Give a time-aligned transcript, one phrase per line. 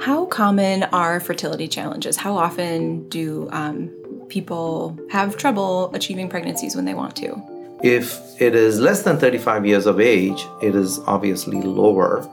[0.00, 2.16] How common are fertility challenges?
[2.16, 3.90] How often do um,
[4.30, 7.36] people have trouble achieving pregnancies when they want to?
[7.82, 12.26] If it is less than 35 years of age, it is obviously lower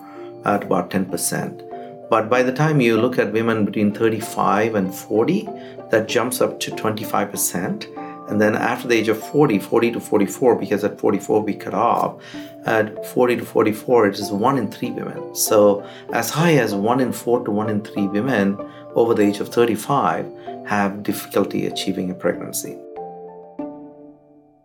[0.45, 2.09] at about 10%.
[2.09, 5.49] But by the time you look at women between 35 and 40,
[5.91, 7.96] that jumps up to 25%.
[8.27, 11.73] And then after the age of 40, 40 to 44, because at 44 we cut
[11.73, 12.21] off,
[12.65, 15.33] at 40 to 44, it is one in three women.
[15.33, 18.57] So as high as one in four to one in three women
[18.95, 20.29] over the age of 35
[20.65, 22.77] have difficulty achieving a pregnancy.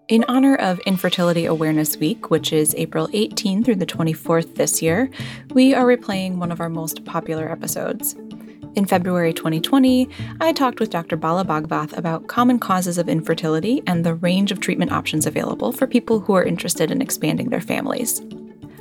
[0.09, 5.09] In honor of Infertility Awareness Week, which is April 18 through the 24th this year,
[5.55, 8.17] we are replaying one of our most popular episodes.
[8.75, 10.09] In February 2020,
[10.41, 11.17] I talked with Dr.
[11.17, 15.87] Bala Bhagavath about common causes of infertility and the range of treatment options available for
[15.87, 18.23] people who are interested in expanding their families.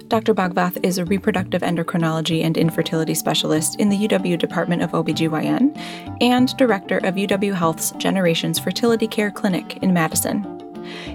[0.08, 0.34] Dr.
[0.34, 5.78] Bhagavath is a reproductive endocrinology and infertility specialist in the UW Department of OBGYN
[6.22, 10.51] and director of UW Health's Generations Fertility Care Clinic in Madison.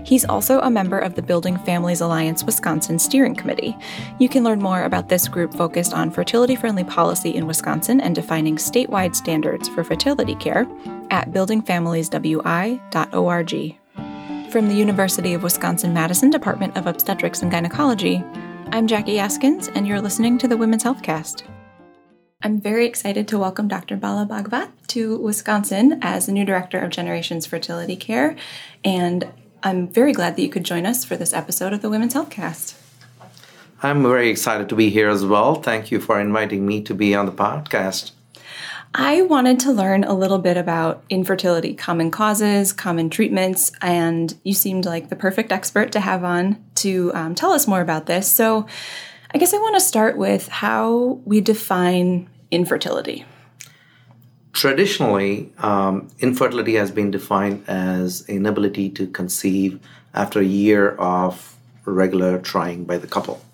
[0.04, 3.76] He's also a member of the Building Families Alliance Wisconsin Steering Committee.
[4.18, 8.14] You can learn more about this group focused on fertility friendly policy in Wisconsin and
[8.14, 10.66] defining statewide standards for fertility care
[11.10, 13.78] at buildingfamilieswi.org.
[14.50, 18.24] From the University of Wisconsin Madison Department of Obstetrics and Gynecology,
[18.72, 21.42] I'm Jackie Askins, and you're listening to the Women's Healthcast.
[22.42, 23.96] I'm very excited to welcome Dr.
[23.96, 28.36] Bala Bhagavath to Wisconsin as the new director of Generations Fertility Care.
[28.84, 29.26] And
[29.62, 32.74] I'm very glad that you could join us for this episode of the Women's Healthcast.
[33.82, 35.56] I'm very excited to be here as well.
[35.56, 38.12] Thank you for inviting me to be on the podcast.
[38.94, 44.54] I wanted to learn a little bit about infertility, common causes, common treatments, and you
[44.54, 48.26] seemed like the perfect expert to have on to um, tell us more about this.
[48.26, 48.66] So,
[49.34, 53.26] I guess I want to start with how we define infertility.
[54.56, 59.78] Traditionally, um, infertility has been defined as inability to conceive
[60.14, 63.44] after a year of regular trying by the couple.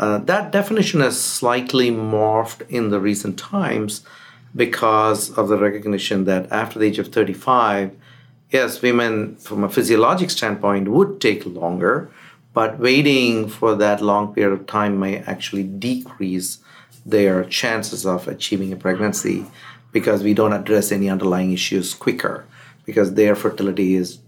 [0.00, 4.02] Uh, that definition has slightly morphed in the recent times
[4.56, 7.92] because of the recognition that after the age of 35,
[8.50, 12.10] yes, women from a physiologic standpoint would take longer,
[12.52, 16.58] but waiting for that long period of time may actually decrease
[17.04, 19.46] their chances of achieving a pregnancy
[19.96, 22.44] because we don't address any underlying issues quicker
[22.84, 24.18] because their fertility is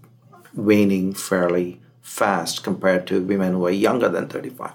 [0.55, 4.71] waning fairly fast compared to women who are younger than 35.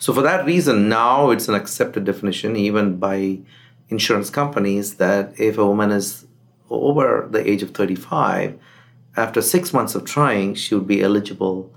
[0.00, 3.38] So, for that reason, now it's an accepted definition, even by
[3.88, 6.26] insurance companies, that if a woman is
[6.68, 8.58] over the age of 35,
[9.16, 11.72] after six months of trying, she would be eligible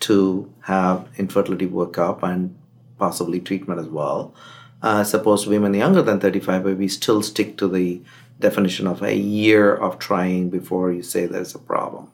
[0.00, 2.54] to have infertility workup and
[2.98, 4.34] possibly treatment as well
[4.82, 8.00] uh, suppose women younger than 35, but we still stick to the
[8.38, 12.10] definition of a year of trying before you say there's a problem.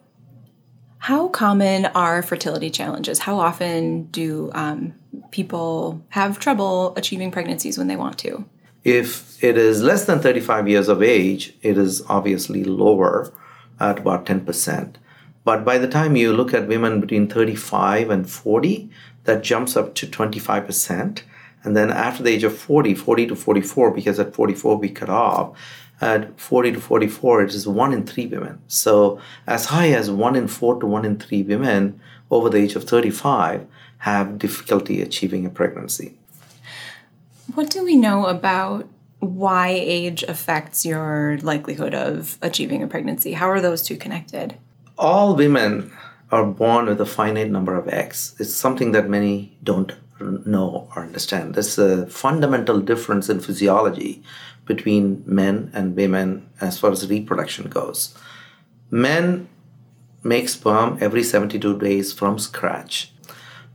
[0.98, 3.20] How common are fertility challenges?
[3.20, 4.94] How often do um,
[5.30, 8.44] people have trouble achieving pregnancies when they want to?
[8.82, 13.32] If it is less than 35 years of age, it is obviously lower
[13.78, 14.94] at about 10%.
[15.44, 18.90] But by the time you look at women between 35 and 40,
[19.24, 21.22] that jumps up to 25%.
[21.64, 25.08] And then after the age of 40, 40 to 44, because at 44 we cut
[25.08, 25.58] off,
[26.00, 28.60] at 40 to 44, it is one in three women.
[28.68, 32.00] So as high as one in four to one in three women
[32.30, 33.66] over the age of 35
[33.98, 36.18] have difficulty achieving a pregnancy.
[37.54, 38.88] What do we know about
[39.20, 43.32] why age affects your likelihood of achieving a pregnancy?
[43.32, 44.56] How are those two connected?
[44.98, 45.92] All women
[46.30, 48.34] are born with a finite number of eggs.
[48.38, 51.54] It's something that many don't know or understand.
[51.54, 54.22] There's a fundamental difference in physiology
[54.64, 58.16] between men and women as far as reproduction goes.
[58.90, 59.48] Men
[60.22, 63.12] make sperm every 72 days from scratch.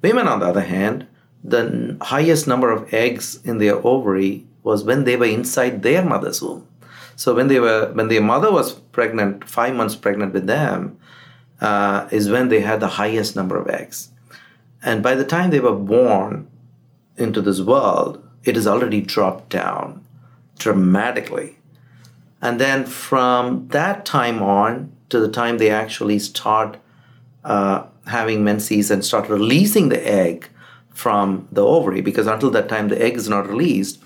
[0.02, 1.08] Women, on the other hand,
[1.44, 6.42] the highest number of eggs in their ovary was when they were inside their mother's
[6.42, 6.68] womb.
[7.16, 10.98] So when they were when their mother was pregnant, five months pregnant with them,
[11.60, 14.10] uh, is when they had the highest number of eggs.
[14.84, 16.48] And by the time they were born
[17.18, 20.04] into this world, it has already dropped down
[20.58, 21.58] dramatically.
[22.42, 26.78] And then from that time on to the time they actually start
[27.44, 30.50] uh, having menses and start releasing the egg
[30.90, 34.02] from the ovary, because until that time the egg is not released,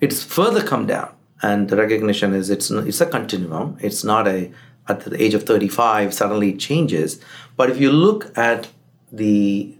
[0.00, 1.14] it's further come down.
[1.42, 3.76] And the recognition is it's it's a continuum.
[3.80, 4.50] It's not a
[4.88, 7.20] at the age of 35 suddenly it changes.
[7.56, 8.68] But if you look at
[9.12, 9.74] the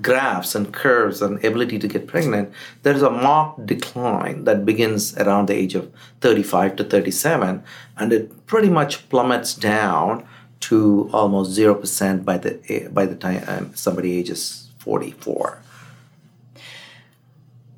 [0.00, 2.52] graphs and curves and ability to get pregnant,
[2.82, 7.62] there's a marked decline that begins around the age of 35 to 37,
[7.98, 10.26] and it pretty much plummets down
[10.60, 15.58] to almost 0% by the by the time um, somebody ages 44.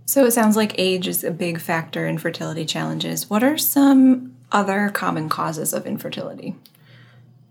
[0.07, 3.29] So it sounds like age is a big factor in fertility challenges.
[3.29, 6.55] What are some other common causes of infertility?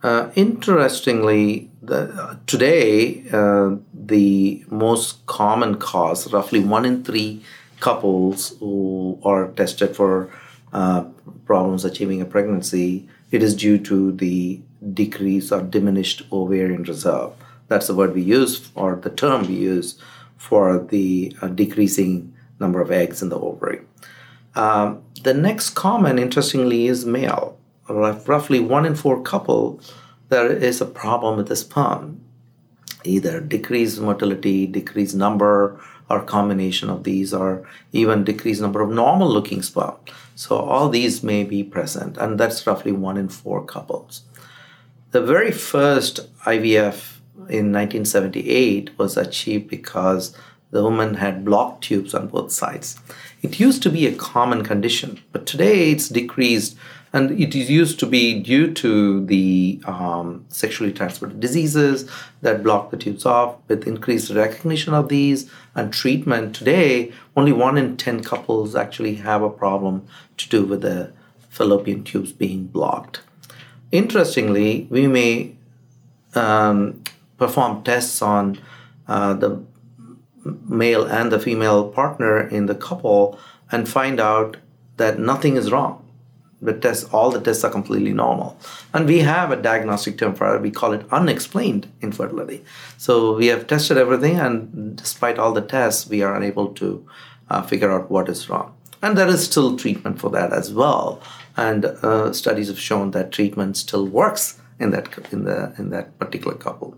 [0.04, 3.76] Uh, interestingly, the, today uh,
[4.08, 7.42] the most common cause, roughly one in three
[7.80, 10.30] couples who are tested for
[10.72, 11.04] uh,
[11.46, 14.60] problems achieving a pregnancy, it is due to the
[14.94, 17.32] decrease or diminished ovarian reserve.
[17.68, 19.98] That's the word we use, or the term we use
[20.38, 23.82] for the uh, decreasing number of eggs in the ovary.
[24.56, 27.58] Um, the next common, interestingly, is male.
[27.88, 29.80] Roughly one in four couple,
[30.30, 32.22] there is a problem with the sperm,
[33.04, 35.80] either decreased motility, decreased number,
[36.10, 39.96] or combination of these, or even decreased number of normal-looking sperm.
[40.36, 44.24] So all these may be present, and that's roughly one in four couples.
[45.12, 47.18] The very first IVF
[47.50, 50.36] in 1978 was achieved because
[50.72, 52.98] the woman had blocked tubes on both sides.
[53.44, 56.76] It used to be a common condition, but today it's decreased,
[57.14, 62.10] and it used to be due to the um, sexually transmitted diseases
[62.42, 63.56] that block the tubes off.
[63.68, 69.44] With increased recognition of these and treatment today, only one in 10 couples actually have
[69.44, 70.08] a problem
[70.38, 71.14] to do with the
[71.50, 73.22] fallopian tubes being blocked.
[73.92, 75.56] Interestingly, we may
[76.34, 77.04] um,
[77.38, 78.60] perform tests on
[79.08, 79.62] uh, the
[80.44, 83.38] male and the female partner in the couple
[83.72, 84.58] and find out
[84.98, 86.03] that nothing is wrong.
[86.64, 88.58] The tests, all the tests are completely normal.
[88.94, 90.62] And we have a diagnostic term for it.
[90.62, 92.64] We call it unexplained infertility.
[92.98, 97.06] So we have tested everything, and despite all the tests, we are unable to
[97.50, 98.74] uh, figure out what is wrong.
[99.02, 101.22] And there is still treatment for that as well.
[101.58, 106.18] And uh, studies have shown that treatment still works in that in the in that
[106.20, 106.98] particular couple.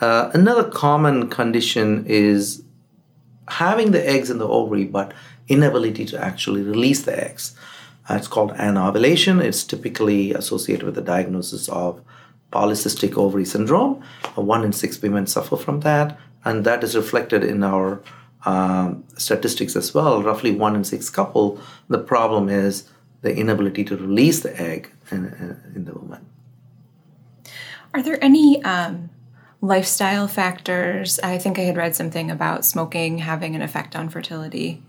[0.00, 2.62] Uh, another common condition is
[3.48, 5.12] having the eggs in the ovary, but
[5.48, 7.54] inability to actually release the eggs.
[8.08, 9.40] Uh, it's called anovulation.
[9.40, 12.00] It's typically associated with the diagnosis of
[12.52, 14.02] polycystic ovary syndrome.
[14.36, 18.00] Uh, one in six women suffer from that, and that is reflected in our
[18.46, 20.22] um, statistics as well.
[20.22, 21.60] Roughly one in six couple.
[21.88, 22.88] The problem is
[23.20, 25.26] the inability to release the egg in,
[25.74, 26.24] in the woman.
[27.92, 29.10] Are there any um,
[29.60, 31.18] lifestyle factors?
[31.20, 34.82] I think I had read something about smoking having an effect on fertility.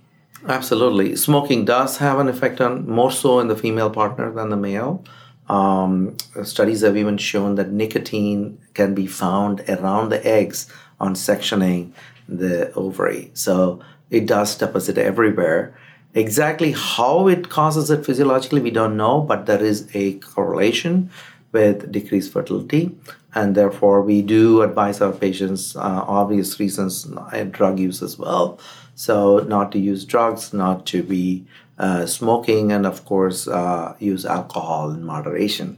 [0.47, 1.15] Absolutely.
[1.15, 5.03] Smoking does have an effect on more so in the female partner than the male.
[5.49, 11.91] Um, studies have even shown that nicotine can be found around the eggs on sectioning
[12.27, 13.31] the ovary.
[13.33, 15.75] So it does deposit everywhere.
[16.13, 21.09] Exactly how it causes it physiologically, we don't know, but there is a correlation
[21.51, 22.95] with decreased fertility.
[23.35, 27.07] And therefore, we do advise our patients, uh, obvious reasons,
[27.51, 28.59] drug use as well.
[28.95, 31.45] So, not to use drugs, not to be
[31.77, 35.77] uh, smoking, and of course, uh, use alcohol in moderation,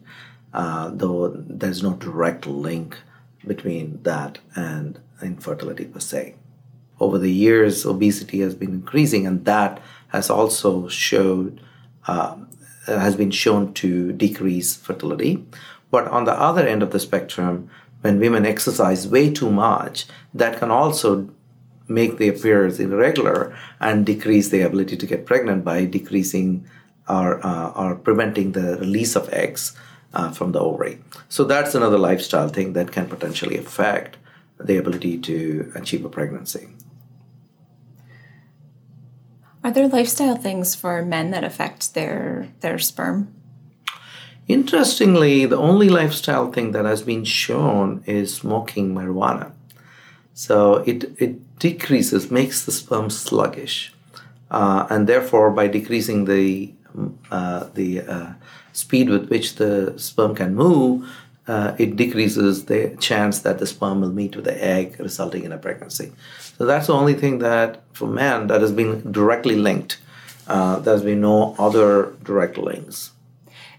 [0.54, 2.98] uh, though there's no direct link
[3.46, 6.36] between that and infertility per se.
[7.00, 11.62] Over the years, obesity has been increasing, and that has also showed
[12.08, 12.50] um,
[12.88, 15.46] has been shown to decrease fertility.
[15.92, 17.70] But on the other end of the spectrum,
[18.02, 21.30] when women exercise way too much, that can also
[21.88, 26.66] make the appearance irregular and decrease the ability to get pregnant by decreasing
[27.08, 29.76] or, uh, or preventing the release of eggs
[30.14, 31.00] uh, from the ovary.
[31.30, 34.18] So that's another lifestyle thing that can potentially affect
[34.60, 36.70] the ability to achieve a pregnancy.
[39.64, 43.34] Are there lifestyle things for men that affect their their sperm?
[44.48, 49.52] Interestingly, the only lifestyle thing that has been shown is smoking marijuana.
[50.34, 53.94] So it, it decreases, makes the sperm sluggish.
[54.50, 56.74] Uh, and therefore, by decreasing the,
[57.30, 58.34] uh, the uh,
[58.74, 61.08] speed with which the sperm can move,
[61.48, 65.52] uh, it decreases the chance that the sperm will meet with the egg, resulting in
[65.52, 66.12] a pregnancy.
[66.58, 70.00] So that's the only thing that, for men, that has been directly linked.
[70.48, 73.12] Uh, there's been no other direct links.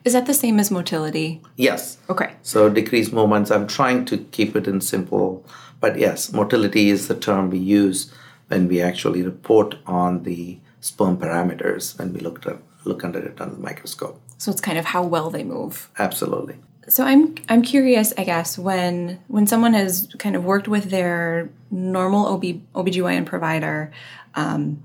[0.05, 1.41] Is that the same as motility?
[1.57, 1.99] Yes.
[2.11, 2.35] Okay.
[2.43, 3.51] So decreased moments.
[3.51, 5.45] I'm trying to keep it in simple,
[5.81, 8.13] but yes, motility is the term we use
[8.49, 13.41] when we actually report on the sperm parameters when we look at look under it
[13.41, 14.21] under the microscope.
[14.39, 15.89] So it's kind of how well they move.
[15.99, 16.57] Absolutely.
[16.89, 21.49] So I'm I'm curious, I guess, when when someone has kind of worked with their
[21.71, 22.43] normal OB
[22.75, 23.93] OBGYN provider
[24.35, 24.83] um,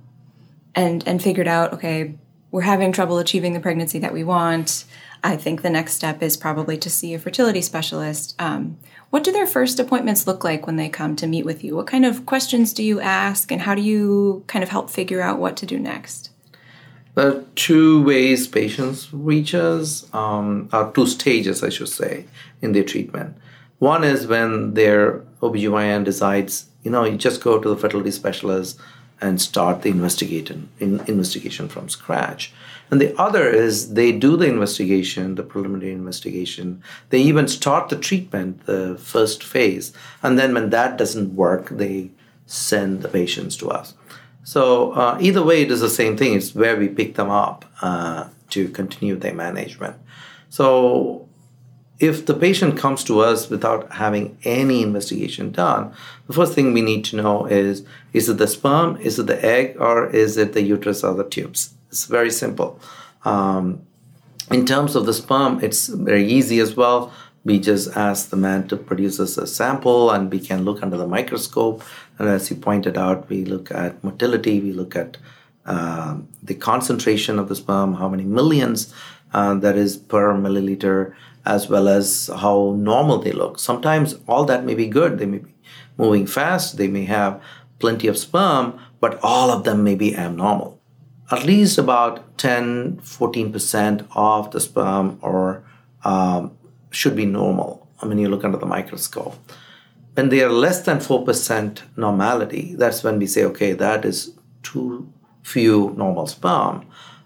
[0.75, 2.13] and and figured out, okay,
[2.51, 4.85] we're having trouble achieving the pregnancy that we want.
[5.23, 8.35] I think the next step is probably to see a fertility specialist.
[8.39, 8.77] Um,
[9.09, 11.75] what do their first appointments look like when they come to meet with you?
[11.75, 15.21] What kind of questions do you ask, and how do you kind of help figure
[15.21, 16.29] out what to do next?
[17.15, 22.25] There are two ways patients reach us, um, two stages, I should say,
[22.61, 23.35] in their treatment.
[23.79, 28.79] One is when their OBGYN decides, you know, you just go to the fertility specialist
[29.19, 32.53] and start the investigation, in, investigation from scratch.
[32.89, 36.81] And the other is they do the investigation, the preliminary investigation.
[37.09, 39.91] They even start the treatment, the first phase.
[40.23, 42.11] And then when that doesn't work, they
[42.45, 43.93] send the patients to us.
[44.43, 46.33] So uh, either way, it is the same thing.
[46.33, 49.97] It's where we pick them up uh, to continue their management.
[50.49, 51.27] So
[51.99, 55.91] if the patient comes to us without having any investigation done,
[56.27, 59.43] the first thing we need to know is is it the sperm, is it the
[59.43, 61.73] egg, or is it the uterus or the tubes?
[61.89, 62.79] It's very simple.
[63.25, 63.81] Um,
[64.51, 67.11] in terms of the sperm, it's very easy as well
[67.47, 70.97] we just ask the man to produce us a sample and we can look under
[70.97, 71.81] the microscope.
[72.19, 75.15] And as you pointed out, we look at motility, we look at
[75.65, 78.93] uh, the concentration of the sperm, how many millions
[79.33, 81.13] uh, that is per milliliter,
[81.45, 83.59] as well as how normal they look.
[83.59, 85.17] Sometimes all that may be good.
[85.17, 85.53] They may be
[85.97, 87.41] moving fast, they may have
[87.79, 90.76] plenty of sperm, but all of them may be abnormal.
[91.29, 95.63] At least about 10 14% of the sperm or
[96.03, 96.57] um,
[96.91, 99.35] should be normal I mean, you look under the microscope.
[100.13, 105.11] When they are less than 4% normality, that's when we say, okay, that is too
[105.43, 106.85] few normal sperm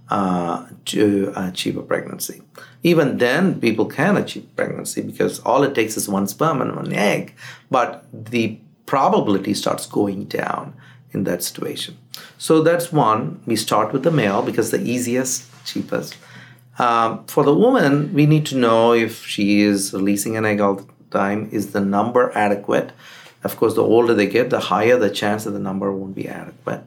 [0.10, 2.42] uh, to achieve a pregnancy.
[2.84, 6.92] Even then, people can achieve pregnancy because all it takes is one sperm and one
[6.94, 7.34] egg,
[7.70, 10.74] but the probability starts going down
[11.12, 11.98] in that situation.
[12.38, 13.42] So that's one.
[13.46, 16.18] We start with the male because the easiest, cheapest.
[16.80, 20.76] Um, for the woman, we need to know if she is releasing an egg all
[20.76, 21.50] the time.
[21.52, 22.92] Is the number adequate?
[23.44, 26.28] Of course, the older they get, the higher the chance that the number won't be
[26.28, 26.84] adequate.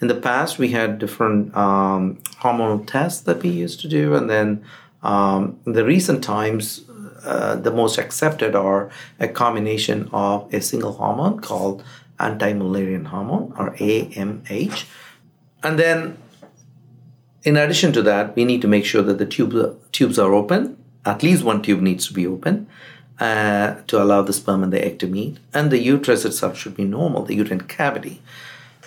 [0.00, 4.28] In the past, we had different um, hormonal tests that we used to do, and
[4.28, 4.64] then
[5.02, 6.82] um, in the recent times,
[7.24, 11.84] uh, the most accepted are a combination of a single hormone called
[12.22, 14.84] anti-Mullerian hormone or AMH,
[15.62, 16.18] and then
[17.44, 20.76] in addition to that, we need to make sure that the tube, tubes are open.
[21.04, 22.68] At least one tube needs to be open
[23.18, 25.38] uh, to allow the sperm and the egg to meet.
[25.52, 28.22] And the uterus itself should be normal, the uterine cavity.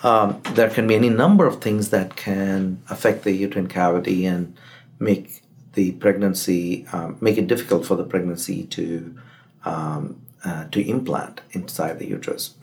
[0.04, 4.56] Um, there can be any number of things that can affect the uterine cavity and
[5.00, 5.42] make
[5.74, 9.18] the pregnancy, um, make it difficult for the pregnancy to,
[9.66, 12.54] um, uh, to implant inside the uterus.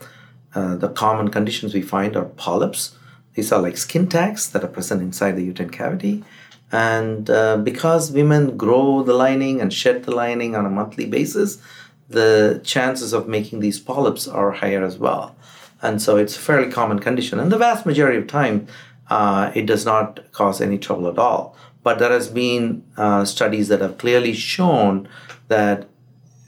[0.55, 2.95] Uh, the common conditions we find are polyps,
[3.33, 6.23] these are like skin tags that are present inside the uterine cavity.
[6.71, 11.59] And uh, because women grow the lining and shed the lining on a monthly basis,
[12.09, 15.35] the chances of making these polyps are higher as well.
[15.81, 17.39] And so it's a fairly common condition.
[17.39, 18.67] And the vast majority of time,
[19.09, 21.55] uh, it does not cause any trouble at all.
[21.83, 25.07] But there has been uh, studies that have clearly shown
[25.49, 25.87] that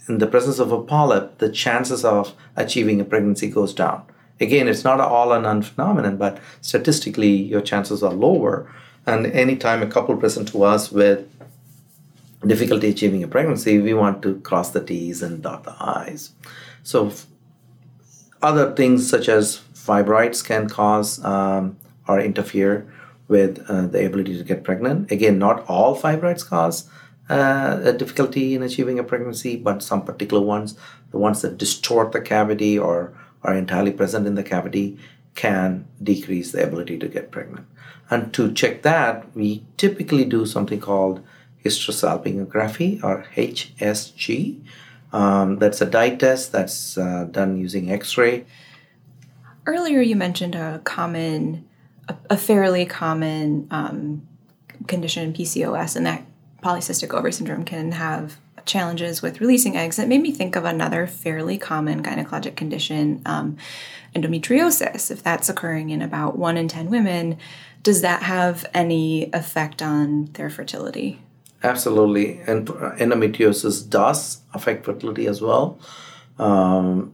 [0.07, 4.03] in the presence of a polyp, the chances of achieving a pregnancy goes down.
[4.39, 8.69] Again, it's not all or none phenomenon, but statistically, your chances are lower.
[9.05, 11.27] And anytime a couple present to us with
[12.45, 16.31] difficulty achieving a pregnancy, we want to cross the T's and dot the I's.
[16.83, 17.13] So,
[18.41, 22.91] other things such as fibroids can cause um, or interfere
[23.27, 25.11] with uh, the ability to get pregnant.
[25.11, 26.87] Again, not all fibroids cause
[27.29, 30.75] uh, a difficulty in achieving a pregnancy, but some particular ones,
[31.11, 33.13] the ones that distort the cavity or
[33.43, 34.97] are entirely present in the cavity
[35.33, 37.65] can decrease the ability to get pregnant.
[38.09, 41.21] And to check that, we typically do something called
[41.63, 44.61] hysterosalpingography or HSG.
[45.11, 48.45] Um, that's a dye test that's uh, done using X ray.
[49.65, 51.67] Earlier, you mentioned a common,
[52.07, 54.27] a, a fairly common um,
[54.87, 56.23] condition PCOS, and that
[56.65, 61.05] polycystic ovary syndrome can have challenges with releasing eggs, it made me think of another
[61.05, 63.55] fairly common gynecologic condition, um,
[64.15, 65.11] endometriosis.
[65.11, 67.37] If that's occurring in about one in 10 women,
[67.83, 71.21] does that have any effect on their fertility?
[71.61, 72.39] Absolutely.
[72.47, 75.77] And endometriosis does affect fertility as well.
[76.39, 77.13] Um,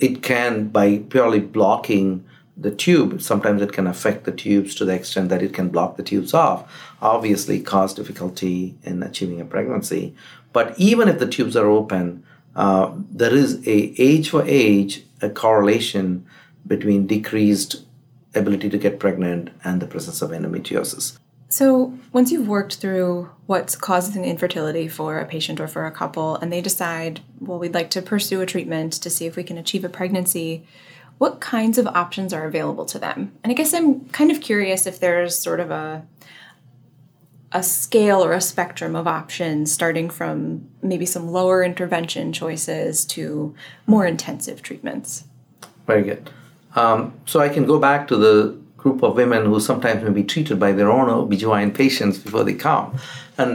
[0.00, 2.24] it can, by purely blocking
[2.62, 5.96] the tube, sometimes it can affect the tubes to the extent that it can block
[5.96, 10.14] the tubes off, obviously cause difficulty in achieving a pregnancy.
[10.52, 15.30] But even if the tubes are open, uh, there is a age for age a
[15.30, 16.26] correlation
[16.66, 17.84] between decreased
[18.34, 21.18] ability to get pregnant and the presence of endometriosis.
[21.48, 26.36] So, once you've worked through what's causing infertility for a patient or for a couple,
[26.36, 29.58] and they decide, well, we'd like to pursue a treatment to see if we can
[29.58, 30.66] achieve a pregnancy,
[31.22, 33.30] what kinds of options are available to them?
[33.44, 36.04] And I guess I'm kind of curious if there's sort of a
[37.52, 43.54] a scale or a spectrum of options starting from maybe some lower intervention choices to
[43.86, 45.24] more intensive treatments.
[45.86, 46.28] Very good.
[46.74, 50.24] Um, so I can go back to the group of women who sometimes may be
[50.24, 52.98] treated by their own OBGYN patients before they come.
[53.38, 53.54] And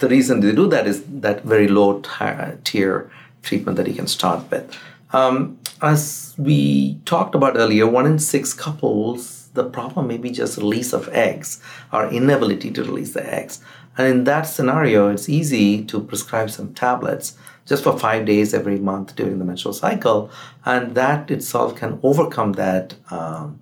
[0.00, 3.10] the reason they do that is that very low t- tier
[3.40, 4.76] treatment that you can start with.
[5.12, 10.58] Um, as we talked about earlier, one in six couples, the problem may be just
[10.58, 11.60] release of eggs
[11.92, 13.60] or inability to release the eggs.
[13.96, 17.36] And in that scenario, it's easy to prescribe some tablets
[17.66, 20.30] just for five days every month during the menstrual cycle.
[20.64, 23.60] And that itself can overcome that um,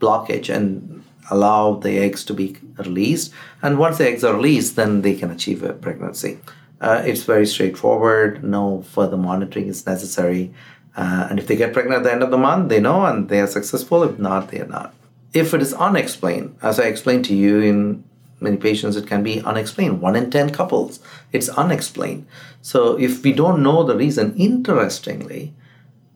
[0.00, 3.32] blockage and allow the eggs to be released.
[3.62, 6.38] And once the eggs are released, then they can achieve a pregnancy.
[6.80, 10.52] Uh, it's very straightforward, no further monitoring is necessary.
[10.96, 13.28] Uh, and if they get pregnant at the end of the month, they know and
[13.28, 14.02] they are successful.
[14.02, 14.94] If not, they are not.
[15.32, 18.04] If it is unexplained, as I explained to you in
[18.40, 20.00] many patients, it can be unexplained.
[20.00, 21.00] One in 10 couples,
[21.32, 22.26] it's unexplained.
[22.62, 25.54] So if we don't know the reason, interestingly,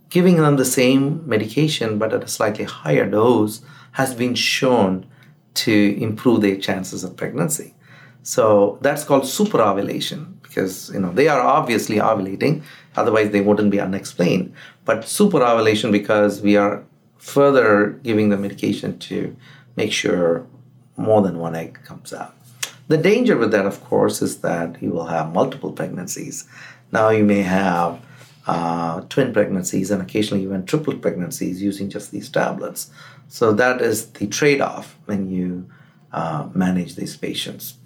[0.08, 3.62] giving them the same medication but at a slightly higher dose
[3.92, 5.06] has been shown
[5.54, 7.74] to improve their chances of pregnancy.
[8.22, 12.62] So that's called superovulation because you know they are obviously ovulating,
[12.96, 14.52] otherwise they wouldn't be unexplained.
[14.84, 16.84] But super ovulation because we are
[17.18, 19.34] further giving the medication to
[19.76, 20.46] make sure
[20.96, 22.34] more than one egg comes out.
[22.88, 26.46] The danger with that, of course, is that you will have multiple pregnancies.
[26.90, 28.00] Now you may have
[28.46, 32.90] uh, twin pregnancies and occasionally even triplet pregnancies using just these tablets.
[33.28, 35.70] So that is the trade off when you
[36.12, 37.78] uh, manage these patients.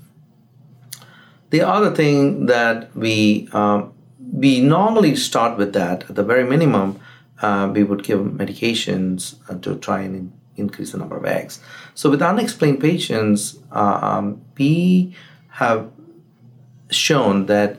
[1.50, 3.92] The other thing that we um,
[4.32, 7.00] we normally start with that at the very minimum,
[7.40, 11.60] uh, we would give medications uh, to try and in- increase the number of eggs.
[11.94, 15.14] So with unexplained patients, uh, um, we
[15.50, 15.90] have
[16.90, 17.76] shown that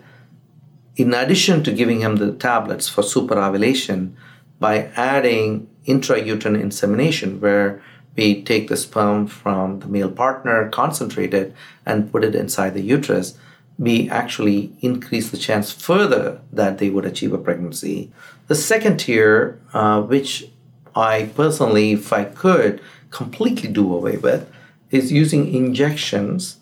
[0.95, 4.13] in addition to giving him the tablets for superovulation,
[4.59, 7.81] by adding intrauterine insemination, where
[8.15, 11.53] we take the sperm from the male partner, concentrate it,
[11.85, 13.37] and put it inside the uterus,
[13.79, 18.11] we actually increase the chance further that they would achieve a pregnancy.
[18.47, 20.49] The second tier, uh, which
[20.95, 24.51] I personally, if I could, completely do away with,
[24.89, 26.57] is using injections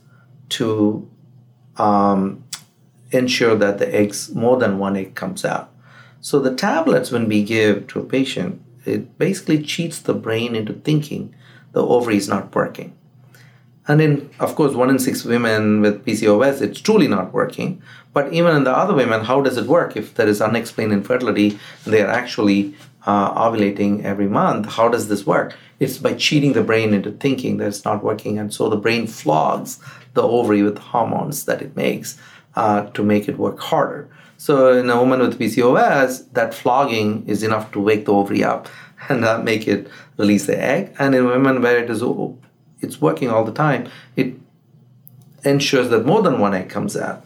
[0.49, 1.09] to
[1.77, 2.43] um,
[3.11, 5.71] ensure that the eggs, more than one egg, comes out.
[6.19, 10.73] So the tablets, when we give to a patient, it basically cheats the brain into
[10.73, 11.33] thinking
[11.71, 12.95] the ovary is not working.
[13.87, 17.81] And in, of course, one in six women with PCOS, it's truly not working.
[18.13, 21.59] But even in the other women, how does it work if there is unexplained infertility
[21.83, 22.73] and they are actually
[23.05, 24.67] uh, ovulating every month?
[24.67, 25.55] How does this work?
[25.79, 28.39] It's by cheating the brain into thinking that it's not working.
[28.39, 29.79] And so the brain flogs
[30.13, 32.17] the ovary with hormones that it makes
[32.55, 34.09] uh, to make it work harder.
[34.37, 38.67] So in a woman with PCOS, that flogging is enough to wake the ovary up
[39.09, 40.95] and uh, make it release the egg.
[40.97, 42.01] And in women where it is
[42.85, 44.35] it's working all the time, it
[45.43, 47.25] ensures that more than one egg comes out.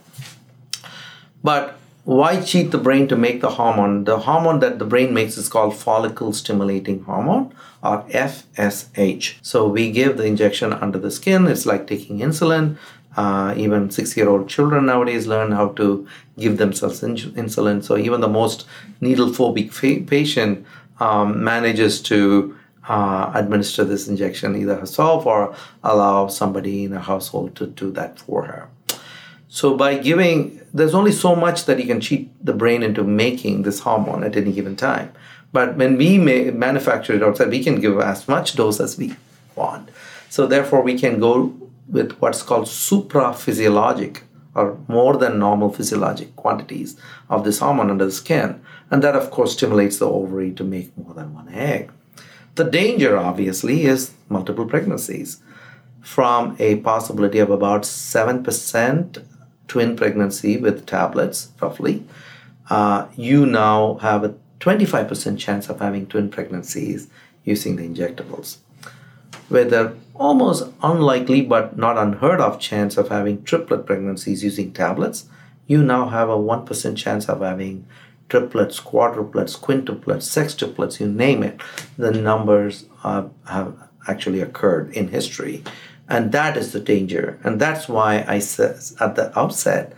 [1.43, 4.05] But why cheat the brain to make the hormone?
[4.05, 9.35] The hormone that the brain makes is called follicle stimulating hormone or FSH.
[9.41, 11.45] So we give the injection under the skin.
[11.47, 12.77] It's like taking insulin.
[13.15, 17.83] Uh, even six year old children nowadays learn how to give themselves in- insulin.
[17.83, 18.65] So even the most
[19.01, 20.65] needle phobic fa- patient
[20.99, 22.55] um, manages to
[22.89, 28.19] uh, administer this injection either herself or allow somebody in her household to do that
[28.19, 28.67] for her.
[29.47, 33.61] So by giving, there's only so much that you can cheat the brain into making
[33.61, 35.11] this hormone at any given time.
[35.51, 39.15] But when we manufacture it outside, we can give as much dose as we
[39.55, 39.89] want.
[40.29, 41.55] So therefore, we can go
[41.87, 44.21] with what's called supraphysiologic
[44.53, 46.99] or more than normal physiologic quantities
[47.29, 48.61] of this hormone under the skin.
[48.91, 51.91] And that, of course, stimulates the ovary to make more than one egg.
[52.59, 55.41] The danger, obviously, is multiple pregnancies.
[56.01, 59.23] From a possibility of about 7%
[59.69, 62.03] twin pregnancy with tablets, roughly,
[62.69, 67.07] uh, you now have a 25% chance of having twin pregnancies
[67.45, 68.57] using the injectables.
[69.49, 75.29] With an almost unlikely but not unheard of chance of having triplet pregnancies using tablets,
[75.65, 77.87] you now have a 1% chance of having
[78.29, 81.59] triplets, quadruplets, quintuplets, sextuplets, you name it.
[81.97, 83.75] The numbers uh, have
[84.07, 85.63] actually occurred in history.
[86.07, 87.39] And that is the danger.
[87.43, 89.93] And that's why I said at the outset,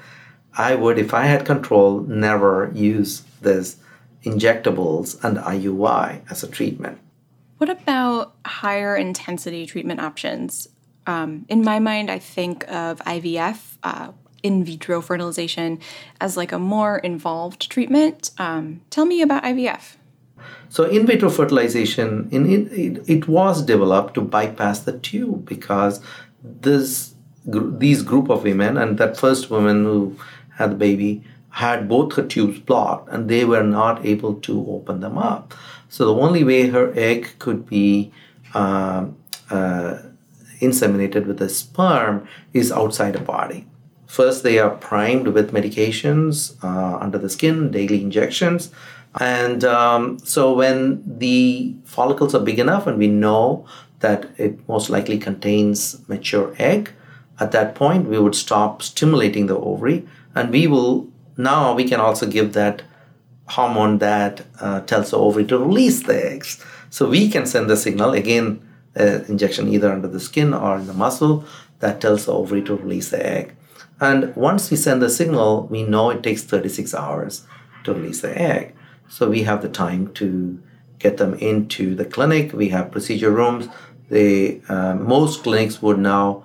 [0.57, 3.77] I would, if I had control, never use this
[4.23, 6.99] injectables and IUI as a treatment.
[7.57, 10.67] What about higher intensity treatment options?
[11.07, 14.11] Um, in my mind, I think of IVF, uh,
[14.43, 15.79] in vitro fertilization,
[16.19, 18.31] as like a more involved treatment.
[18.37, 19.97] Um, tell me about IVF.
[20.69, 26.01] So, in vitro fertilization, in it, it, it was developed to bypass the tube because
[26.43, 27.13] this
[27.45, 30.15] these group of women and that first woman who
[30.57, 35.01] had the baby had both her tubes blocked and they were not able to open
[35.01, 35.53] them up.
[35.89, 38.11] So the only way her egg could be
[38.53, 39.07] uh,
[39.49, 39.97] uh,
[40.61, 43.67] inseminated with a sperm is outside the body.
[44.11, 48.69] First, they are primed with medications uh, under the skin, daily injections.
[49.21, 53.65] And um, so, when the follicles are big enough and we know
[54.01, 56.91] that it most likely contains mature egg,
[57.39, 62.01] at that point we would stop stimulating the ovary and we will now we can
[62.01, 62.83] also give that
[63.45, 66.61] hormone that uh, tells the ovary to release the eggs.
[66.89, 68.59] So we can send the signal again,
[68.99, 71.45] uh, injection either under the skin or in the muscle
[71.79, 73.55] that tells the ovary to release the egg.
[74.01, 77.45] And once we send the signal, we know it takes 36 hours
[77.83, 78.75] to release the egg.
[79.07, 80.61] So we have the time to
[80.97, 82.51] get them into the clinic.
[82.51, 83.67] We have procedure rooms.
[84.09, 86.43] The uh, most clinics would now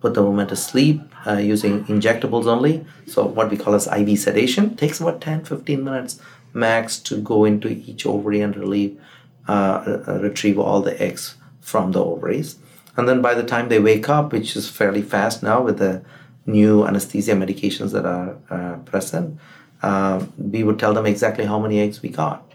[0.00, 2.84] put the woman to sleep uh, using injectables only.
[3.06, 6.20] So what we call as IV sedation takes about 10, 15 minutes
[6.52, 9.00] max to go into each ovary and relieve,
[9.48, 12.56] uh, uh, retrieve all the eggs from the ovaries.
[12.96, 16.04] And then by the time they wake up, which is fairly fast now with the
[16.46, 19.38] new anesthesia medications that are uh, present,
[19.82, 22.50] uh, we would tell them exactly how many eggs we got.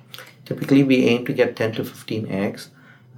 [0.46, 2.70] Typically, we aim to get 10 to 15 eggs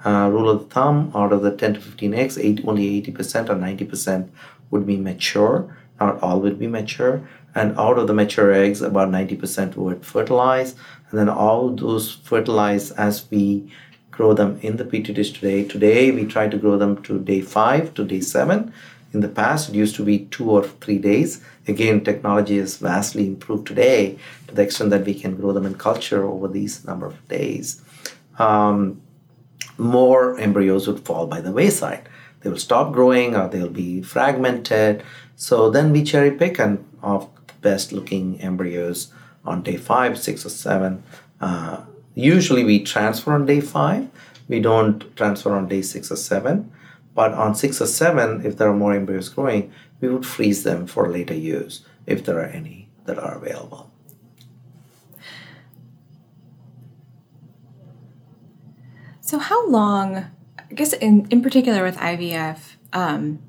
[0.06, 4.30] uh, rule of thumb out of the 10 to 15 eggs, only 80% or 90%
[4.72, 5.78] would be mature.
[6.00, 7.28] Not all would be mature.
[7.54, 10.76] And out of the mature eggs, about 90% would fertilize.
[11.10, 13.72] And then all those fertilize as we
[14.10, 15.66] grow them in the petri dish today.
[15.66, 18.74] Today, we try to grow them to day five to day seven.
[19.14, 21.44] In the past, it used to be two or three days.
[21.68, 25.76] Again, technology has vastly improved today to the extent that we can grow them in
[25.76, 27.82] culture over these number of days.
[28.40, 29.02] Um,
[29.78, 32.08] more embryos would fall by the wayside.
[32.42, 35.04] They will stop growing or they'll be fragmented.
[35.36, 39.12] So then we cherry pick and of the best looking embryos
[39.46, 41.04] on day five, six, or seven.
[41.40, 41.82] Uh,
[42.14, 44.10] usually we transfer on day five.
[44.48, 46.72] We don't transfer on day six or seven.
[47.14, 50.88] But on six or seven, if there are more embryos growing, we would freeze them
[50.88, 53.92] for later use if there are any that are available.
[59.20, 60.26] So, how long,
[60.58, 63.40] I guess in, in particular with IVF, um,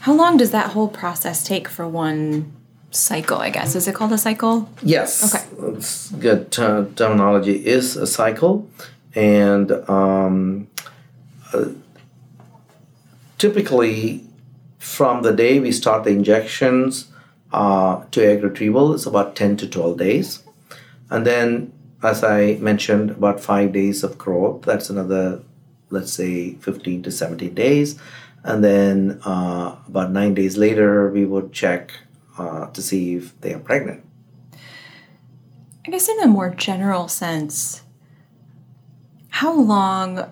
[0.00, 2.52] how long does that whole process take for one
[2.90, 3.74] cycle, I guess?
[3.74, 4.68] Is it called a cycle?
[4.82, 5.34] Yes.
[5.34, 5.76] Okay.
[5.76, 8.68] It's good terminology is a cycle.
[9.14, 10.68] And um,
[11.52, 11.70] uh,
[13.44, 14.24] typically,
[14.78, 17.12] from the day we start the injections
[17.52, 20.42] uh, to egg retrieval, it's about 10 to 12 days.
[21.10, 21.72] And then
[22.04, 24.62] as I mentioned, about five days of growth.
[24.62, 25.42] That's another,
[25.90, 27.98] let's say, 15 to 17 days.
[28.42, 31.92] And then uh, about nine days later, we would check
[32.38, 34.04] uh, to see if they are pregnant.
[35.86, 37.82] I guess, in a more general sense,
[39.30, 40.30] how long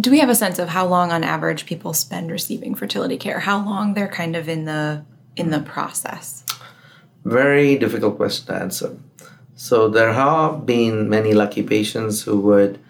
[0.00, 3.40] do we have a sense of how long on average people spend receiving fertility care
[3.40, 5.04] how long they're kind of in the
[5.36, 6.44] in the process
[7.24, 8.96] very difficult question to answer
[9.54, 12.80] so there have been many lucky patients who would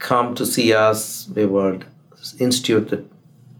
[0.00, 1.28] come to see us.
[1.28, 1.84] We would
[2.40, 3.04] institute the,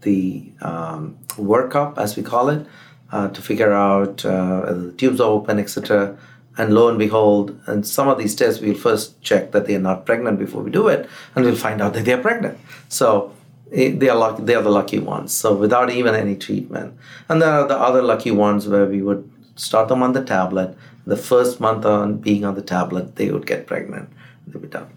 [0.01, 2.67] the um, workup, as we call it,
[3.13, 6.17] uh, to figure out uh, whether the tubes are open, etc.
[6.61, 9.85] And lo and behold, and some of these tests we'll first check that they are
[9.89, 12.59] not pregnant before we do it, and we'll find out that they are pregnant.
[12.87, 13.33] So
[13.71, 15.33] eh, they are lucky, they are the lucky ones.
[15.33, 16.89] So without even any treatment,
[17.27, 19.23] and there are the other lucky ones where we would
[19.55, 23.45] start them on the tablet the first month on being on the tablet, they would
[23.45, 24.09] get pregnant.
[24.47, 24.89] They would done.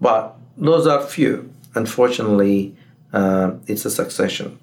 [0.00, 1.52] But those are few.
[1.74, 2.76] Unfortunately,
[3.12, 4.58] uh, it's a succession.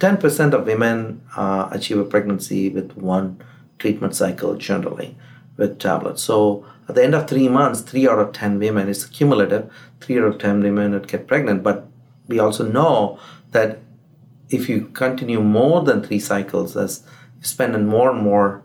[0.00, 3.42] 10% of women uh, achieve a pregnancy with one
[3.78, 5.16] treatment cycle generally
[5.56, 6.22] with tablets.
[6.22, 10.18] So at the end of three months, three out of 10 women, it's cumulative, three
[10.18, 11.62] out of 10 women would get pregnant.
[11.62, 11.86] But
[12.28, 13.18] we also know
[13.52, 13.78] that
[14.48, 17.02] if you continue more than three cycles, as
[17.40, 18.62] spending more and more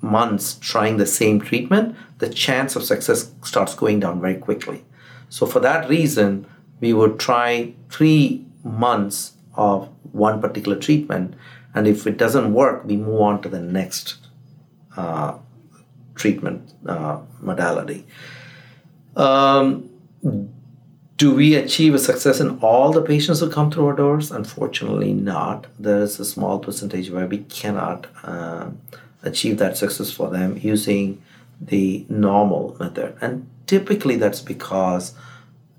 [0.00, 4.84] months trying the same treatment, the chance of success starts going down very quickly.
[5.28, 6.46] So, for that reason,
[6.80, 11.34] we would try three months of one particular treatment,
[11.74, 14.17] and if it doesn't work, we move on to the next
[16.14, 16.74] treatment
[17.40, 18.06] modality.
[19.16, 19.90] Um,
[21.16, 24.30] do we achieve a success in all the patients who come through our doors?
[24.30, 25.66] Unfortunately, not.
[25.78, 28.70] There is a small percentage where we cannot uh,
[29.24, 31.20] achieve that success for them using
[31.60, 33.16] the normal method.
[33.20, 35.14] And typically, that's because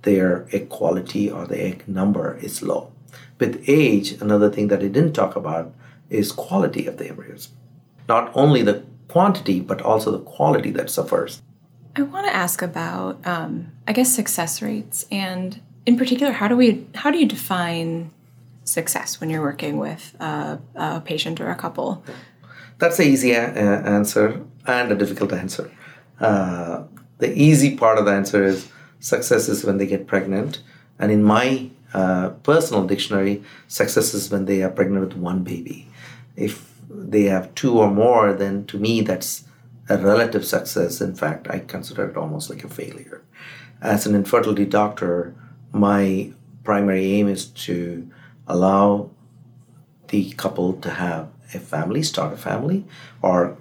[0.01, 2.91] their egg quality or the egg number is low.
[3.39, 5.73] With age, another thing that I didn't talk about
[6.09, 7.47] is quality of the embryos.
[8.09, 11.41] Not only the quantity, but also the quality that suffers.
[11.95, 16.55] I want to ask about, um, I guess, success rates, and in particular, how do
[16.55, 18.11] we, how do you define
[18.63, 22.03] success when you're working with a, a patient or a couple?
[22.77, 25.69] That's the easy a- answer and a difficult answer.
[26.19, 26.83] Uh,
[27.17, 28.69] the easy part of the answer is
[28.99, 30.61] success is when they get pregnant,
[30.99, 35.87] and in my uh, personal dictionary, success is when they are pregnant with one baby.
[36.35, 39.45] If they have two or more, then to me that's
[39.89, 41.01] a relative success.
[41.01, 43.21] In fact, I consider it almost like a failure.
[43.81, 45.33] As an infertility doctor,
[45.71, 46.31] my
[46.63, 48.09] primary aim is to
[48.47, 49.09] allow
[50.09, 52.85] the couple to have a family, start a family,
[53.21, 53.57] or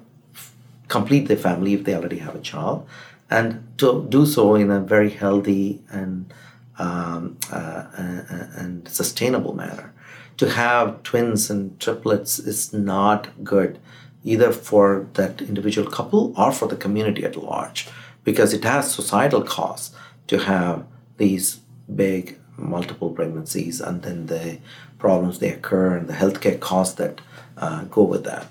[0.88, 2.87] complete their family if they already have a child,
[3.31, 6.33] and to do so in a very healthy and
[6.79, 9.93] um, uh, uh, and sustainable manner.
[10.38, 13.79] To have twins and triplets is not good
[14.24, 17.88] either for that individual couple or for the community at large
[18.24, 19.94] because it has societal costs
[20.27, 20.85] to have
[21.16, 21.61] these
[21.94, 24.59] big multiple pregnancies and then the
[24.98, 27.20] problems they occur and the healthcare costs that
[27.57, 28.46] uh, go with that.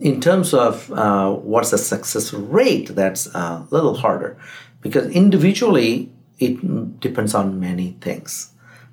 [0.00, 4.36] In terms of uh, what's the success rate, that's a little harder
[4.80, 8.52] because individually it depends on many things.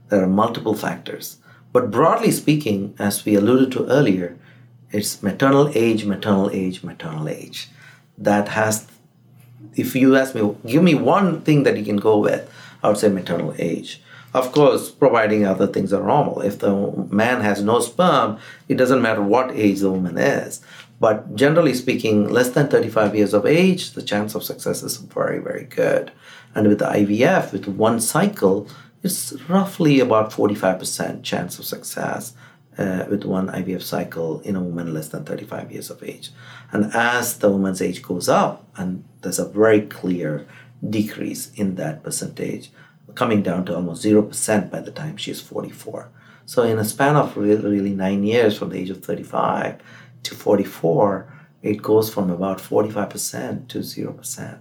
[0.09, 1.37] There are multiple factors.
[1.71, 4.37] But broadly speaking, as we alluded to earlier,
[4.91, 7.69] it's maternal age, maternal age, maternal age.
[8.17, 8.87] That has,
[9.75, 12.97] if you ask me, give me one thing that you can go with, I would
[12.97, 14.01] say maternal age.
[14.33, 16.41] Of course, providing other things are normal.
[16.41, 16.73] If the
[17.11, 20.61] man has no sperm, it doesn't matter what age the woman is.
[20.99, 25.39] But generally speaking, less than 35 years of age, the chance of success is very,
[25.39, 26.11] very good.
[26.53, 28.67] And with the IVF, with one cycle,
[29.01, 32.33] it's roughly about 45% chance of success
[32.77, 36.31] uh, with one IVF cycle in a woman less than 35 years of age.
[36.71, 40.47] And as the woman's age goes up, and there's a very clear
[40.87, 42.71] decrease in that percentage,
[43.15, 46.09] coming down to almost 0% by the time she's 44.
[46.45, 49.81] So, in a span of really, nine years from the age of 35
[50.23, 51.31] to 44,
[51.61, 54.59] it goes from about 45% to 0%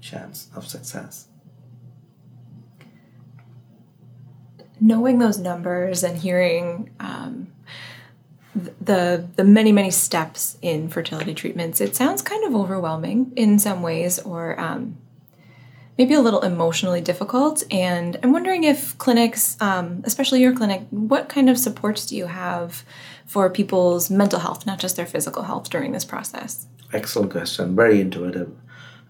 [0.00, 1.28] chance of success.
[4.82, 7.46] Knowing those numbers and hearing um,
[8.54, 13.80] the the many many steps in fertility treatments, it sounds kind of overwhelming in some
[13.80, 14.98] ways, or um,
[15.96, 17.62] maybe a little emotionally difficult.
[17.70, 22.26] And I'm wondering if clinics, um, especially your clinic, what kind of supports do you
[22.26, 22.84] have
[23.24, 26.66] for people's mental health, not just their physical health, during this process?
[26.92, 27.74] Excellent question.
[27.74, 28.52] Very intuitive.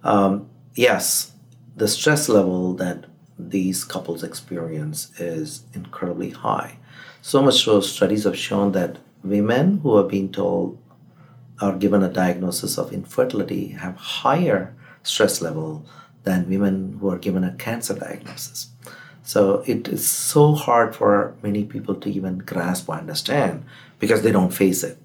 [0.04, 1.32] Um, yes,
[1.74, 3.06] the stress level that
[3.50, 6.78] these couples experience is incredibly high.
[7.20, 10.78] So much so, studies have shown that women who are being told
[11.61, 15.87] are given a diagnosis of infertility have higher stress level
[16.24, 18.68] than women who are given a cancer diagnosis.
[19.22, 23.64] So it is so hard for many people to even grasp or understand
[23.98, 24.98] because they don't face it.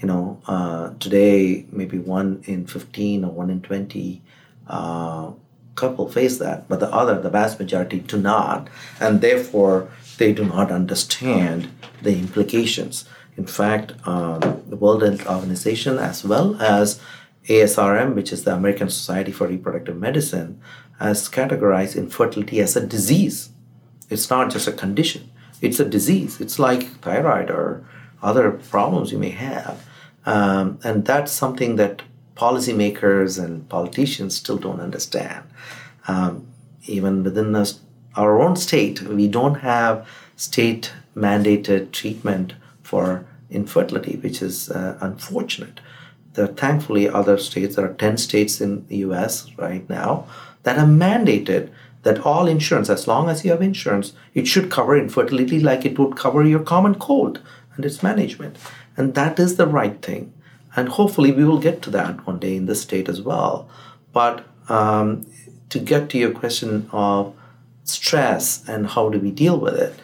[0.00, 4.22] You know, uh, today maybe one in 15 or one in 20
[4.68, 5.32] uh,
[5.76, 10.44] couple face that, but the other, the vast majority, do not, and therefore they do
[10.44, 11.68] not understand
[12.02, 13.04] the implications.
[13.36, 17.00] In fact, um, the World Health Organization, as well as
[17.48, 20.60] ASRM, which is the American Society for Reproductive Medicine,
[20.98, 23.50] has categorized infertility as a disease.
[24.08, 26.40] It's not just a condition, it's a disease.
[26.40, 27.86] It's like thyroid or
[28.22, 29.84] other problems you may have.
[30.24, 32.02] Um, and that's something that
[32.36, 35.44] policymakers and politicians still don't understand.
[36.06, 36.46] Um,
[36.86, 37.80] even within us,
[38.14, 45.80] our own state, we don't have state mandated treatment for infertility, which is uh, unfortunate.
[46.34, 50.26] There are thankfully other states, there are 10 states in the US right now
[50.62, 51.70] that have mandated
[52.02, 55.98] that all insurance, as long as you have insurance, it should cover infertility like it
[55.98, 57.40] would cover your common cold.
[57.76, 58.56] and its management.
[58.96, 60.32] And that is the right thing.
[60.76, 63.68] And hopefully, we will get to that one day in this state as well.
[64.12, 65.26] But um,
[65.70, 67.34] to get to your question of
[67.84, 69.94] stress and how do we deal with it,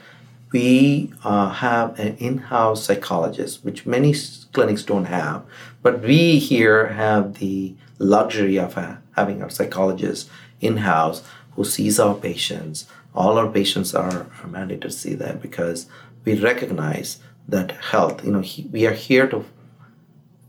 [0.53, 4.15] we uh, have an in-house psychologist, which many
[4.53, 5.45] clinics don't have,
[5.83, 10.29] but we here have the luxury of uh, having our psychologist
[10.61, 11.23] in-house
[11.57, 12.87] who sees our patients.
[13.15, 15.87] All our patients are, are mandated to see that because
[16.25, 18.25] we recognize that health.
[18.25, 19.45] You know, he, we are here to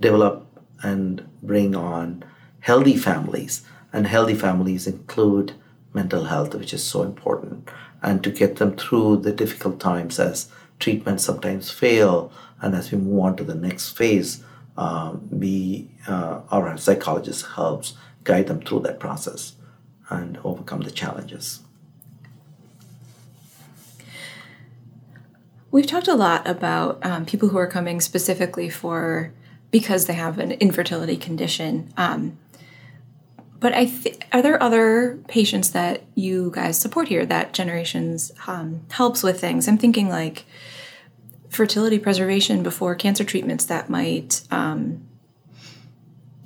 [0.03, 0.35] develop
[0.81, 2.23] and bring on
[2.59, 3.53] healthy families,
[3.93, 5.53] and healthy families include
[5.93, 7.69] mental health, which is so important,
[8.01, 12.97] and to get them through the difficult times as treatments sometimes fail, and as we
[12.97, 14.43] move on to the next phase,
[14.77, 19.55] um, we uh, our psychologist helps guide them through that process
[20.09, 21.61] and overcome the challenges.
[25.71, 29.33] We've talked a lot about um, people who are coming specifically for
[29.73, 31.91] because they have an infertility condition.
[31.97, 32.37] Um,
[33.59, 38.85] but I th- are there other patients that you guys support here that Generations um,
[38.91, 39.67] helps with things?
[39.67, 40.45] I'm thinking like
[41.49, 45.07] fertility preservation before cancer treatments that might um,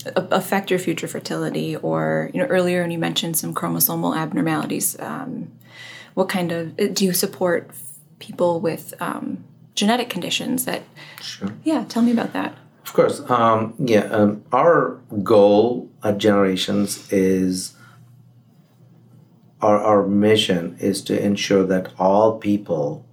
[0.06, 4.98] affect your future fertility, or you know earlier when you mentioned some chromosomal abnormalities.
[5.02, 5.52] Um,
[6.14, 7.72] what kind of do you support
[8.20, 9.44] people with um,
[9.76, 10.84] genetic conditions that?
[11.22, 11.52] Sure.
[11.66, 12.56] Yeah, tell me about that.
[12.88, 13.20] Of course.
[13.30, 17.76] Um, yeah, um, our goal at Generations is
[19.62, 23.06] our, our mission is to ensure that all people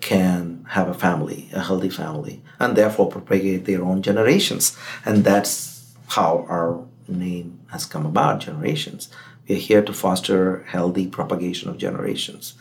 [0.00, 4.76] can have a family, a healthy family, and therefore propagate their own generations.
[5.04, 9.08] And that's how our name has come about, Generations.
[9.48, 12.54] We are here to foster healthy propagation of generations.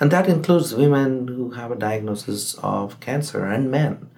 [0.00, 4.10] And that includes women who have a diagnosis of cancer and men.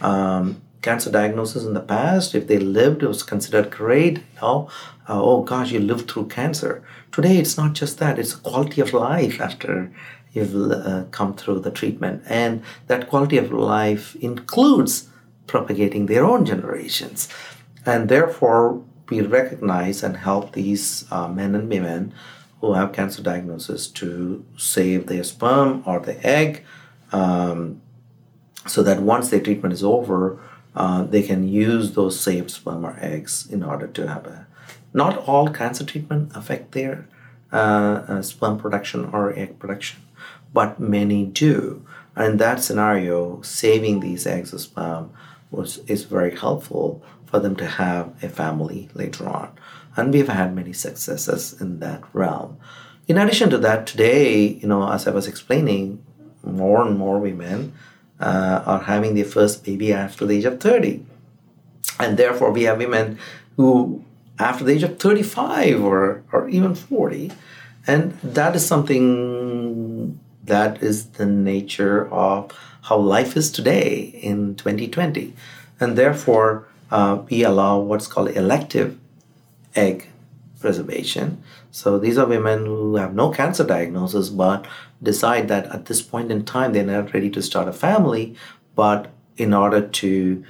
[0.00, 4.20] Um, cancer diagnosis in the past, if they lived, it was considered great.
[4.40, 4.68] Know,
[5.08, 6.82] uh, oh gosh, you lived through cancer.
[7.12, 9.92] Today, it's not just that; it's quality of life after
[10.32, 15.08] you've uh, come through the treatment, and that quality of life includes
[15.46, 17.28] propagating their own generations,
[17.84, 22.14] and therefore we recognize and help these uh, men and women
[22.60, 26.64] who have cancer diagnosis to save their sperm or the egg.
[27.12, 27.82] Um,
[28.66, 30.38] so that once their treatment is over,
[30.74, 34.46] uh, they can use those saved sperm or eggs in order to have a.
[34.92, 37.08] Not all cancer treatment affect their
[37.52, 37.56] uh,
[38.08, 40.00] uh, sperm production or egg production,
[40.52, 41.84] but many do.
[42.16, 45.12] And in that scenario, saving these eggs or sperm
[45.50, 49.52] was is very helpful for them to have a family later on.
[49.96, 52.58] And we've had many successes in that realm.
[53.08, 56.04] In addition to that, today, you know, as I was explaining,
[56.42, 57.72] more and more women
[58.20, 61.04] uh, are having their first baby after the age of 30.
[61.98, 63.18] And therefore, we have women
[63.56, 64.04] who,
[64.38, 67.32] after the age of 35 or, or even 40,
[67.86, 72.52] and that is something that is the nature of
[72.82, 75.34] how life is today in 2020.
[75.78, 78.98] And therefore, uh, we allow what's called elective
[79.74, 80.08] egg
[80.60, 81.42] preservation.
[81.70, 84.66] So these are women who have no cancer diagnosis but
[85.02, 88.36] decide that at this point in time they're not ready to start a family,
[88.76, 90.44] but in order to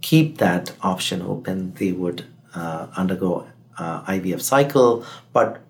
[0.00, 3.46] keep that option open, they would uh, undergo
[3.78, 5.04] uh, IVF cycle.
[5.32, 5.60] But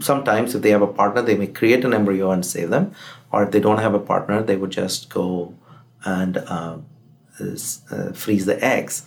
[0.00, 2.92] sometimes, if they have a partner, they may create an embryo and save them,
[3.30, 5.54] or if they don't have a partner, they would just go
[6.04, 6.78] and uh,
[7.40, 9.00] uh, freeze the eggs.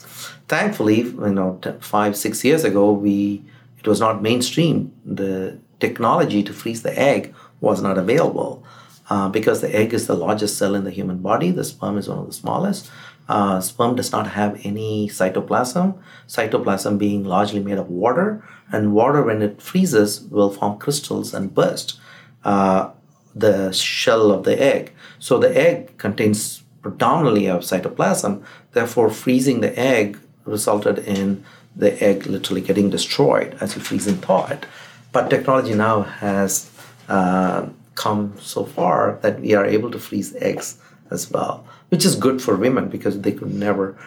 [0.48, 3.44] Thankfully, you know, five six years ago, we
[3.86, 4.92] it was not mainstream.
[5.06, 8.66] The technology to freeze the egg was not available
[9.12, 11.52] uh, because the egg is the largest cell in the human body.
[11.52, 12.90] The sperm is one of the smallest.
[13.30, 15.98] Uh, sperm does not have any cytoplasm.
[16.28, 21.54] Cytoplasm being largely made of water, and water when it freezes will form crystals and
[21.54, 22.00] burst
[22.44, 22.90] uh,
[23.36, 24.94] the shell of the egg.
[25.20, 28.44] So the egg contains predominantly of cytoplasm.
[28.72, 31.44] Therefore, freezing the egg resulted in
[31.76, 34.66] the egg literally getting destroyed as you freeze and thaw it.
[35.12, 36.70] But technology now has
[37.08, 40.78] uh, come so far that we are able to freeze eggs
[41.12, 43.98] as well, which is good for women because they could never.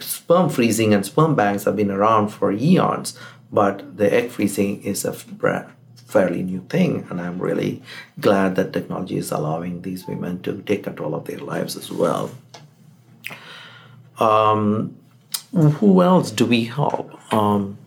[0.00, 3.18] Sperm freezing and sperm banks have been around for eons,
[3.52, 7.82] but the egg freezing is a fairly new thing, and I'm really
[8.18, 12.30] glad that technology is allowing these women to take control of their lives as well.
[14.18, 14.96] Um,
[15.52, 17.17] who else do we help?
[17.30, 17.78] Um,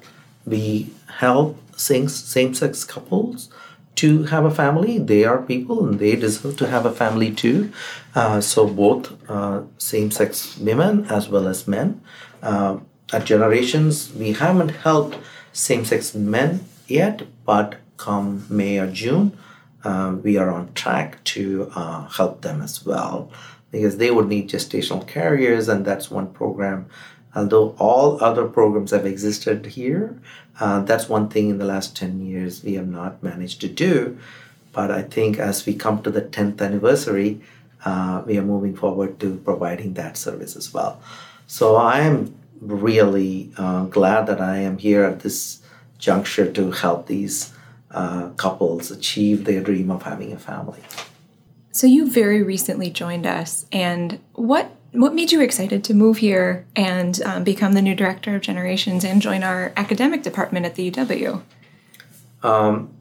[0.46, 3.50] we help same same-sex couples
[3.96, 4.98] to have a family.
[4.98, 7.72] They are people and they deserve to have a family too.
[8.16, 12.02] Uh, so, both uh, same sex women as well as men.
[12.42, 12.78] Uh,
[13.14, 15.18] at Generations, we haven't helped
[15.54, 19.38] same sex men yet, but come May or June,
[19.84, 23.32] uh, we are on track to uh, help them as well
[23.72, 26.88] because they would need gestational carriers, and that's one program.
[27.36, 30.20] Although all other programs have existed here,
[30.60, 34.18] uh, that's one thing in the last 10 years we have not managed to do.
[34.74, 37.42] But I think as we come to the 10th anniversary,
[37.86, 41.02] uh, we are moving forward to providing that service as well.
[41.48, 45.62] So I am really uh, glad that I am here at this
[45.98, 47.54] juncture to help these
[47.92, 50.82] uh, couples achieve their dream of having a family.
[51.72, 56.66] So you very recently joined us, and what what made you excited to move here
[56.76, 60.92] and um, become the new director of generations and join our academic department at the
[60.92, 61.42] UW?
[62.44, 62.94] Um,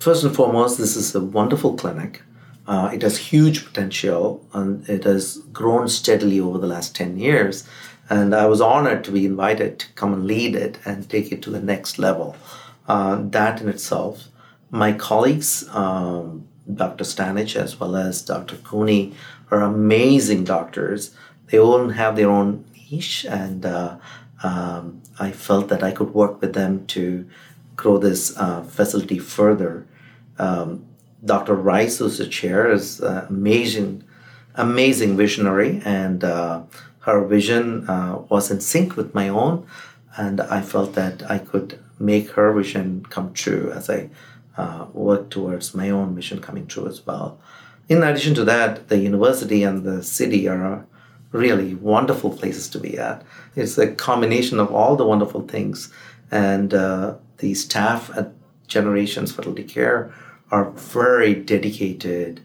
[0.00, 2.22] first and foremost, this is a wonderful clinic.
[2.66, 7.66] Uh, it has huge potential and it has grown steadily over the last 10 years.
[8.10, 11.42] And I was honored to be invited to come and lead it and take it
[11.42, 12.36] to the next level.
[12.88, 14.28] Uh, that in itself,
[14.70, 17.04] my colleagues, um, Dr.
[17.04, 18.56] Stanic as well as Dr.
[18.56, 19.14] Cooney
[19.50, 21.14] are amazing doctors.
[21.46, 23.96] They all have their own niche, and uh,
[24.42, 27.26] um, I felt that I could work with them to
[27.76, 29.86] grow this uh, facility further.
[30.38, 30.84] Um,
[31.24, 31.54] Dr.
[31.54, 34.04] Rice, who's the chair, is uh, amazing,
[34.54, 36.62] amazing visionary, and uh,
[37.00, 39.66] her vision uh, was in sync with my own,
[40.16, 44.10] and I felt that I could make her vision come true as I
[44.56, 47.38] uh, work towards my own mission coming true as well.
[47.88, 50.86] In addition to that, the university and the city are
[51.32, 53.24] really wonderful places to be at.
[53.56, 55.92] It's a combination of all the wonderful things,
[56.30, 58.32] and uh, the staff at
[58.66, 60.12] Generations Fertility Care
[60.50, 62.42] are very dedicated,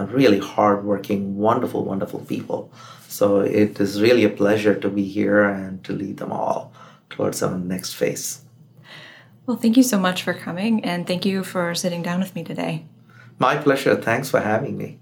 [0.00, 2.72] really hardworking, wonderful, wonderful people.
[3.08, 6.72] So it is really a pleasure to be here and to lead them all
[7.10, 8.42] towards our next phase.
[9.46, 12.42] Well, thank you so much for coming and thank you for sitting down with me
[12.42, 12.86] today.
[13.38, 13.96] My pleasure.
[13.96, 14.98] Thanks for having me.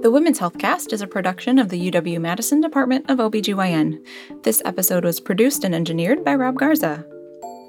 [0.00, 3.98] The Women's Health Cast is a production of the UW Madison Department of OBGYN.
[4.44, 7.04] This episode was produced and engineered by Rob Garza.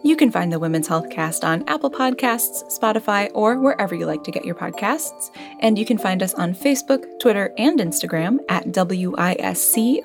[0.04, 4.24] You can find the Women's Health Cast on Apple Podcasts, Spotify, or wherever you like
[4.26, 5.32] to get your podcasts.
[5.60, 10.00] And you can find us on Facebook, Twitter, and Instagram at WISCOBGYN.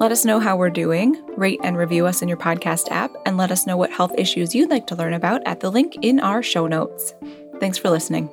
[0.00, 3.36] Let us know how we're doing, rate and review us in your podcast app, and
[3.36, 6.20] let us know what health issues you'd like to learn about at the link in
[6.20, 7.12] our show notes.
[7.60, 8.30] Thanks for listening.